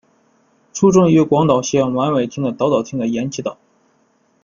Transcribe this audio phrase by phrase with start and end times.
[0.73, 3.59] 出生于广岛县尾丸町的岛岛町的岩崎岛。